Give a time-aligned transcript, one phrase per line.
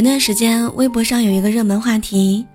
[0.00, 2.46] 前段时间，微博上有一个热门话题，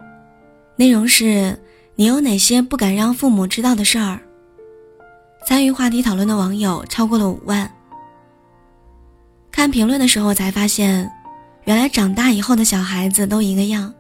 [0.78, 1.56] 内容是
[1.94, 4.20] 你有哪些不敢让父母知道的事儿？
[5.46, 7.72] 参与话题讨论的网友超过了五万。
[9.52, 11.08] 看评论的时候才发现，
[11.66, 13.94] 原来长大以后的小孩子都一个样，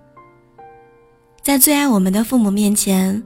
[1.43, 3.21] 在最爱我们的父母面前，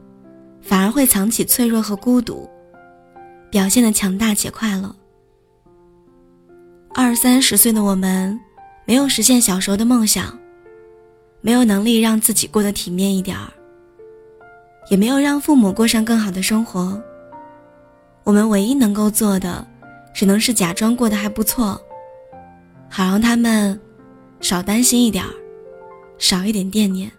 [0.61, 2.45] 反而会藏起脆弱和孤独，
[3.49, 4.93] 表现的强大且快乐。
[6.93, 8.37] 二三十岁的我们。
[8.89, 10.35] 没有实现小时候的梦想，
[11.41, 13.45] 没有能力让自己过得体面一点儿，
[14.89, 16.99] 也没有让父母过上更好的生活。
[18.23, 19.63] 我们唯一能够做的，
[20.11, 21.79] 只能是假装过得还不错，
[22.89, 23.79] 好让他们
[24.41, 25.29] 少担心一点儿，
[26.17, 27.11] 少一点惦念。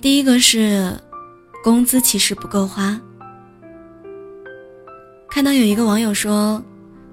[0.00, 0.96] 第一个是，
[1.64, 3.00] 工资其实不够花。
[5.28, 6.62] 看到有一个网友说。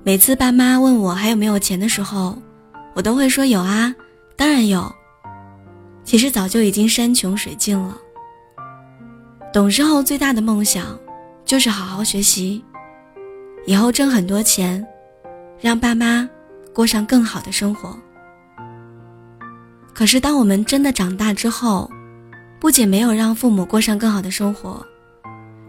[0.03, 2.35] 每次爸妈问我还有没有钱的时候，
[2.95, 3.94] 我都会说有啊，
[4.35, 4.91] 当然有。
[6.03, 7.95] 其实早就已经山穷水尽了。
[9.53, 10.97] 懂事后最大的梦想，
[11.45, 12.63] 就是好好学习，
[13.67, 14.83] 以后挣很多钱，
[15.59, 16.27] 让爸妈
[16.73, 17.95] 过上更好的生活。
[19.93, 21.88] 可是当我们真的长大之后，
[22.59, 24.83] 不仅没有让父母过上更好的生活，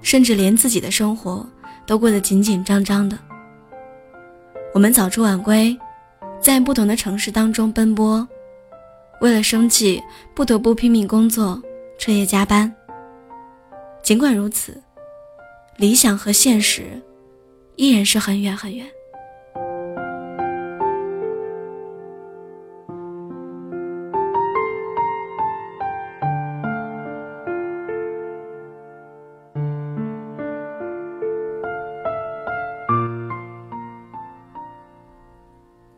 [0.00, 1.46] 甚至连自己的生活
[1.86, 3.19] 都过得紧紧张张的。
[4.75, 5.77] 我们早出晚归，
[6.41, 8.27] 在不同的城市当中奔波，
[9.20, 10.03] 为了生计
[10.34, 11.61] 不得不拼命工作，
[11.98, 12.75] 彻夜加班。
[14.03, 14.83] 尽管如此，
[15.77, 16.84] 理想和现实
[17.77, 18.87] 依然是很远很远。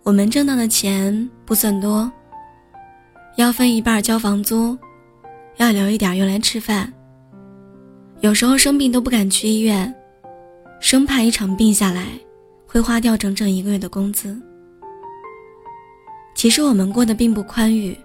[0.04, 2.12] 我们挣到的钱不算多，
[3.36, 4.76] 要分一半交房租，
[5.56, 6.92] 要留一点用来吃饭。
[8.20, 9.92] 有时候生病都不敢去医院，
[10.78, 12.08] 生怕一场病下来
[12.66, 14.38] 会花掉整整一个月的工资。
[16.34, 17.96] 其实我们过得并不宽裕，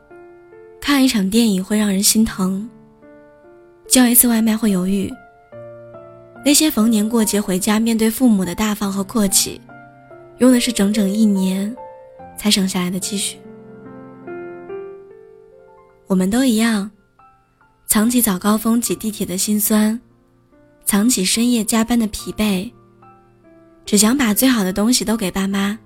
[0.80, 2.70] 看一场电影会让人心疼，
[3.90, 5.12] 叫一次外卖会犹豫。
[6.46, 9.60] 那些逢年过节回家面对父母的大方和阔气，
[10.38, 11.76] 用的是整整一年。
[12.40, 13.38] 才省下来的积蓄，
[16.08, 16.90] 我们都一样，
[17.86, 20.00] 藏起早高峰挤地铁的辛酸，
[20.86, 22.72] 藏起深夜加班的疲惫，
[23.86, 25.78] 只想把最好的东西都给爸妈。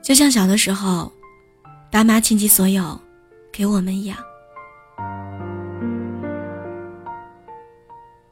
[0.00, 1.12] 就像小的时候，
[1.90, 2.96] 爸妈倾其所有
[3.50, 4.16] 给我们一样。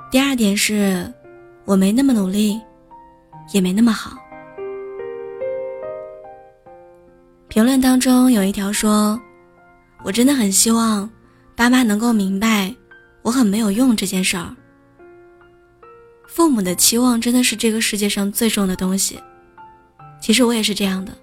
[0.09, 1.13] 第二点是，
[1.65, 2.61] 我没那么努力，
[3.53, 4.17] 也没那么好。
[7.57, 9.19] 评论当中有一条说
[10.05, 11.09] ：“我真的很希望
[11.55, 12.71] 爸妈能够明白
[13.23, 14.55] 我很没有用这件事儿。
[16.29, 19.19] 父母的期望真的是这个世界上最重的东西。
[20.21, 21.17] 其实我也是这样的，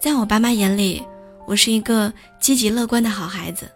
[0.00, 1.00] 在我爸妈眼里，
[1.46, 3.70] 我是一个积极乐观的好孩子。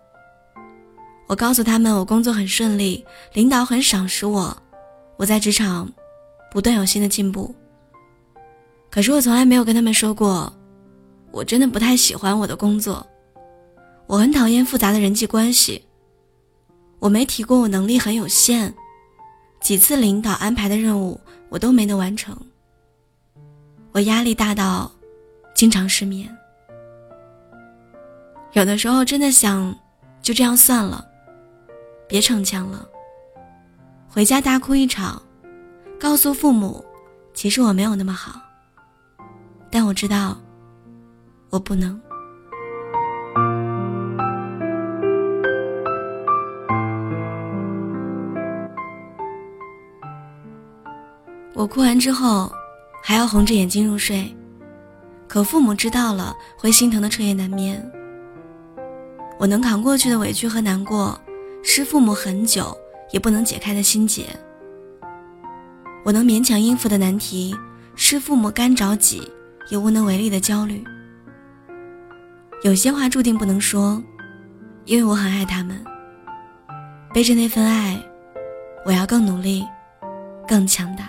[1.29, 4.61] 我告诉他们我工作很顺利，领导很赏识我，
[5.17, 5.89] 我在职场
[6.51, 7.55] 不断有新的进步。
[8.91, 10.53] 可是我从来没有跟他们说过。”
[11.37, 13.07] 我真的不太喜欢我的工作，
[14.07, 15.85] 我很讨厌复杂的人际关系。
[16.99, 18.73] 我没提过我能力很有限，
[19.61, 21.21] 几次领导安排的任务
[21.51, 22.35] 我都没能完成。
[23.93, 24.91] 我压力大到
[25.55, 26.27] 经常失眠，
[28.53, 29.79] 有的时候真的想
[30.23, 31.07] 就这样算了，
[32.09, 32.89] 别逞强了，
[34.09, 35.21] 回家大哭一场，
[36.01, 36.83] 告诉父母，
[37.35, 38.41] 其实我没有那么好，
[39.71, 40.35] 但我知道。
[41.57, 41.99] 我不能。
[51.55, 52.53] 我哭完之后，
[53.03, 54.37] 还要红着眼睛入睡，
[55.27, 57.83] 可父母知道了会心疼的彻夜难眠。
[59.39, 61.19] 我能扛过去的委屈和难过，
[61.63, 62.77] 是父母很久
[63.13, 64.27] 也不能解开的心结。
[66.05, 67.57] 我能勉强应付的难题，
[67.95, 69.33] 是父母干着急
[69.71, 70.85] 也无能为力的焦虑。
[72.63, 74.03] 有些话注定不能说，
[74.87, 75.85] 因为我很爱他们。
[77.13, 77.99] 背着那份爱，
[78.85, 79.65] 我要更努力，
[80.49, 81.09] 更强大。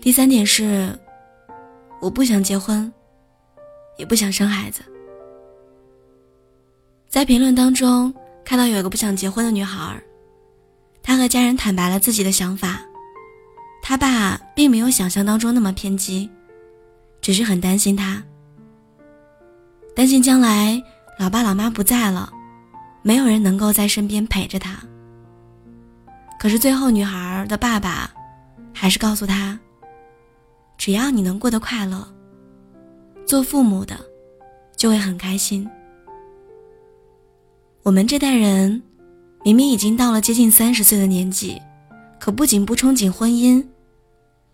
[0.00, 0.98] 第三点是，
[2.00, 2.92] 我不想结婚，
[3.96, 4.82] 也不想生孩子。
[7.08, 8.12] 在评论当中
[8.44, 10.02] 看到有一个不想结婚的女孩，
[11.02, 12.80] 她和家人坦白了自己的想法。
[13.82, 16.28] 她爸并没有想象当中那么偏激。
[17.26, 18.22] 只是很担心他，
[19.96, 20.80] 担心将来
[21.18, 22.32] 老爸老妈不在了，
[23.02, 24.78] 没有人能够在身边陪着他。
[26.38, 28.08] 可是最后，女孩的爸爸
[28.72, 29.58] 还是告诉他
[30.78, 32.06] ：“只要你能过得快乐，
[33.26, 33.98] 做父母的
[34.76, 35.68] 就会很开心。”
[37.82, 38.80] 我们这代人
[39.42, 41.60] 明明已经到了接近三十岁的年纪，
[42.20, 43.66] 可不仅不憧憬婚姻，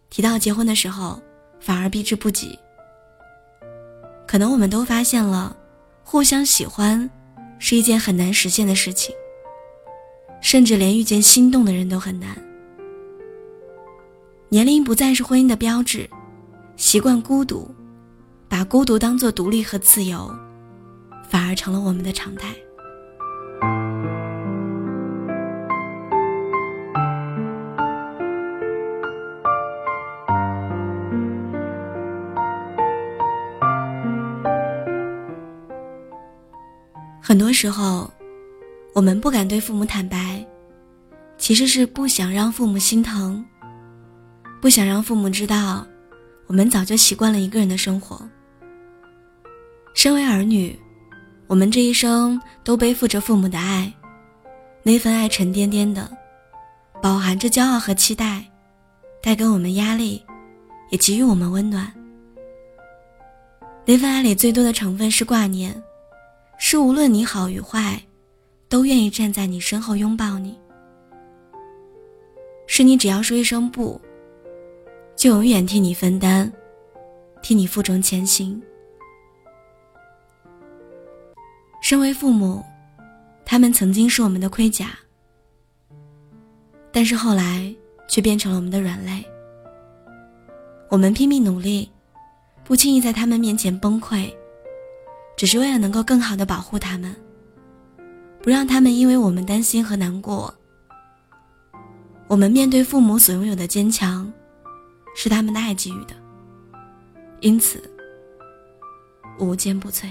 [0.09, 1.21] 提到结婚的时候
[1.61, 2.59] 反而避之不及。
[4.27, 5.57] 可能我们都发现了，
[6.03, 7.09] 互相喜欢
[7.59, 9.15] 是一件很难实现的事情。
[10.41, 12.37] 甚至连遇见心动的人都很难。
[14.49, 16.11] 年龄不再是婚姻的标志，
[16.77, 17.73] 习惯孤独，
[18.49, 20.29] 把孤独当做独立和自由，
[21.29, 22.49] 反而成了我们的常态。
[37.33, 38.13] 很多时候。
[38.93, 40.47] 我们不敢对父母坦白，
[41.39, 43.43] 其实是不想让父母心疼，
[44.61, 45.87] 不想让父母知道，
[46.47, 48.21] 我们早就习惯了一个人的生活。
[49.95, 50.79] 身为儿女，
[51.47, 53.91] 我们这一生都背负着父母的爱，
[54.83, 56.15] 那份爱沉甸甸的，
[57.01, 58.45] 饱含着骄傲和期待，
[59.23, 60.23] 带给我们压力，
[60.91, 61.91] 也给予我们温暖。
[63.87, 65.75] 那份爱里最多的成分是挂念，
[66.65, 68.01] 是无论你好与坏。
[68.69, 70.59] 都愿意站在你身后拥抱你，
[72.67, 74.01] 是你只要说一声不，
[75.15, 76.51] 就永远替你分担，
[77.43, 78.63] 替你负重前行。
[81.83, 82.65] 身为父母，
[83.45, 84.99] 他们曾经是我们的盔甲，
[86.91, 87.75] 但是后来
[88.09, 89.23] 却变成了我们的软肋。
[90.89, 91.91] 我们拼命努力，
[92.65, 94.33] 不轻易在他们面前崩溃，
[95.43, 97.13] 只是为了能够更好的保护他们。
[98.41, 100.55] 不让他们因为我们担心和难过。
[102.29, 104.33] 我们面对父母所拥有的坚强，
[105.17, 106.15] 是他们的爱给予的，
[107.41, 107.83] 因此
[109.41, 110.11] 无坚不摧。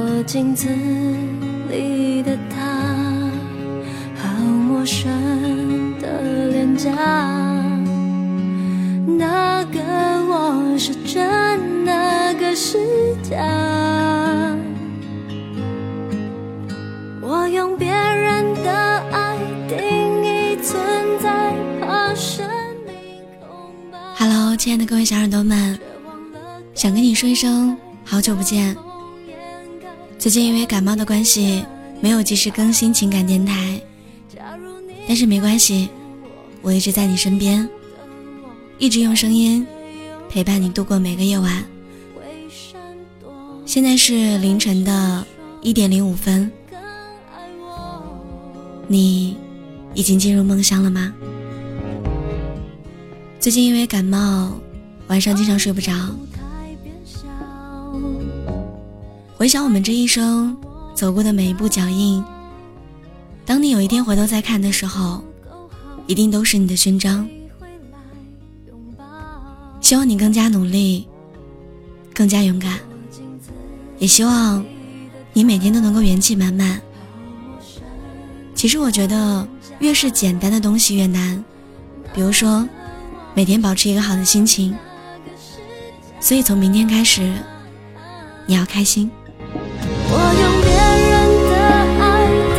[0.00, 0.68] 我镜子
[1.68, 2.64] 里的他，
[4.14, 5.10] 好陌生
[6.00, 6.92] 的脸颊。
[9.18, 9.80] 那个
[10.28, 12.78] 我是真，那个是
[13.28, 13.36] 假。
[17.20, 18.70] 我用别人的
[19.10, 19.36] 爱
[19.66, 20.78] 定义存
[21.20, 22.48] 在，怕生
[22.86, 22.94] 命
[23.40, 23.50] 空
[23.90, 23.98] 白。
[24.14, 25.76] Hello，亲爱的各位小耳朵们。
[26.72, 28.76] 想跟你说一声好久不见。
[30.18, 31.64] 最近因为感冒的关系，
[32.00, 33.80] 没有及时更新情感电台，
[35.06, 35.88] 但是没关系，
[36.60, 37.66] 我一直在你身边，
[38.78, 39.64] 一直用声音
[40.28, 41.64] 陪伴你度过每个夜晚。
[43.64, 45.24] 现在是凌晨的
[45.62, 46.50] 一点零五分，
[48.88, 49.36] 你
[49.94, 51.14] 已经进入梦乡了吗？
[53.38, 54.58] 最近因为感冒，
[55.06, 55.92] 晚上经常睡不着。
[59.38, 60.56] 回想我们这一生
[60.96, 62.24] 走过的每一步脚印，
[63.46, 65.22] 当你有一天回头再看的时候，
[66.08, 67.24] 一定都是你的勋章。
[69.80, 71.06] 希望你更加努力。
[72.12, 72.80] 更加勇敢，
[74.00, 74.64] 也希望
[75.32, 76.80] 你每天都能够元气满满。
[78.56, 79.46] 其实我觉得
[79.78, 81.44] 越是简单的东西越难，
[82.12, 82.68] 比如说
[83.34, 84.76] 每天保持一个好的心情，
[86.18, 87.32] 所以从明天开始。
[88.46, 89.08] 你要开心。
[90.10, 90.68] 我用别
[91.10, 91.14] 人
[91.50, 91.54] 的
[92.00, 92.02] 爱
[92.54, 92.58] 定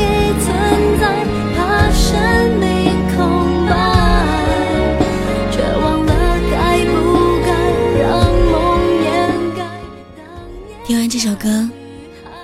[0.00, 0.02] 义
[0.44, 0.46] 存
[1.00, 1.02] 在，
[1.56, 1.58] 怕
[1.92, 2.04] 生
[2.60, 2.64] 命
[3.14, 3.16] 空
[3.66, 3.70] 白。
[10.86, 11.68] 听完这首歌，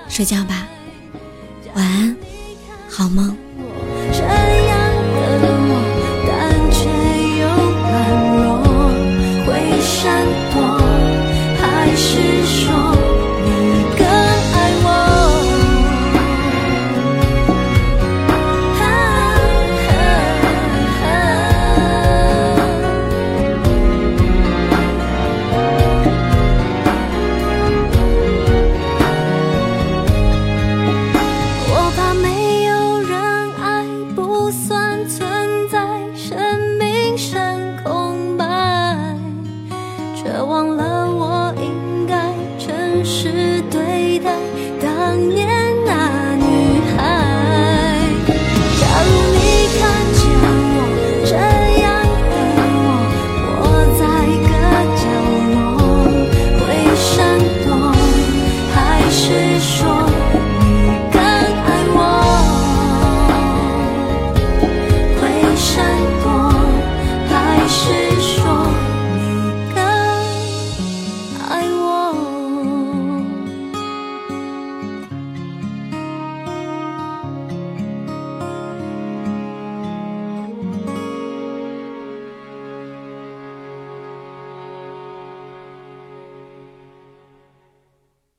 [0.09, 0.67] 睡觉吧。
[1.75, 2.13] 晚安，
[2.89, 3.37] 好梦。
[4.11, 4.19] 这
[4.59, 4.62] 一。